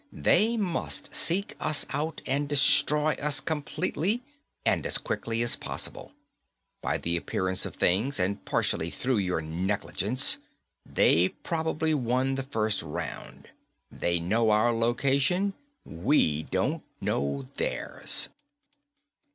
They 0.11 0.57
must 0.57 1.13
seek 1.13 1.55
us 1.59 1.85
out 1.91 2.23
and 2.25 2.49
destroy 2.49 3.13
us 3.21 3.39
completely 3.39 4.23
and 4.65 4.83
as 4.87 4.97
quickly 4.97 5.43
as 5.43 5.55
possible. 5.55 6.11
By 6.81 6.97
the 6.97 7.15
appearance 7.15 7.67
of 7.67 7.75
things, 7.75 8.19
and 8.19 8.43
partially 8.43 8.89
through 8.89 9.19
your 9.19 9.43
negligence, 9.43 10.39
they've 10.83 11.35
probably 11.43 11.93
won 11.93 12.33
the 12.33 12.41
first 12.41 12.81
round. 12.81 13.51
They 13.91 14.19
know 14.19 14.49
our 14.49 14.73
location; 14.73 15.53
we 15.85 16.41
don't 16.49 16.81
know 16.99 17.43
theirs." 17.57 18.29